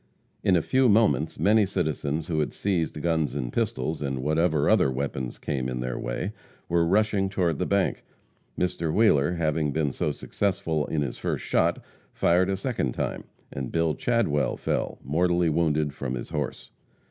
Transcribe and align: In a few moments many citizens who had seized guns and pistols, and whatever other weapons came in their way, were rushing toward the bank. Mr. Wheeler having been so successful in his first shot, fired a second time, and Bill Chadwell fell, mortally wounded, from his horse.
In 0.43 0.55
a 0.55 0.63
few 0.63 0.89
moments 0.89 1.37
many 1.37 1.63
citizens 1.63 2.25
who 2.25 2.39
had 2.39 2.53
seized 2.53 3.03
guns 3.03 3.35
and 3.35 3.53
pistols, 3.53 4.01
and 4.01 4.23
whatever 4.23 4.67
other 4.67 4.89
weapons 4.89 5.37
came 5.37 5.69
in 5.69 5.79
their 5.79 5.99
way, 5.99 6.31
were 6.67 6.87
rushing 6.87 7.29
toward 7.29 7.59
the 7.59 7.67
bank. 7.67 8.03
Mr. 8.57 8.91
Wheeler 8.91 9.33
having 9.33 9.71
been 9.71 9.91
so 9.91 10.11
successful 10.11 10.87
in 10.87 11.03
his 11.03 11.19
first 11.19 11.43
shot, 11.45 11.83
fired 12.15 12.49
a 12.49 12.57
second 12.57 12.93
time, 12.93 13.25
and 13.53 13.71
Bill 13.71 13.93
Chadwell 13.93 14.57
fell, 14.57 14.97
mortally 15.03 15.49
wounded, 15.49 15.93
from 15.93 16.15
his 16.15 16.29
horse. 16.29 16.71